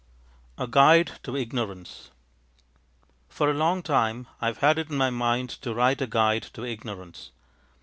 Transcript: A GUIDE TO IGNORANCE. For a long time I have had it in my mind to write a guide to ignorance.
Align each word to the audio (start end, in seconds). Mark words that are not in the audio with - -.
A 0.57 0.65
GUIDE 0.65 1.19
TO 1.21 1.35
IGNORANCE. 1.37 2.09
For 3.29 3.51
a 3.51 3.53
long 3.53 3.83
time 3.83 4.25
I 4.41 4.47
have 4.47 4.57
had 4.57 4.79
it 4.79 4.89
in 4.89 4.97
my 4.97 5.11
mind 5.11 5.51
to 5.61 5.75
write 5.75 6.01
a 6.01 6.07
guide 6.07 6.41
to 6.53 6.65
ignorance. 6.65 7.29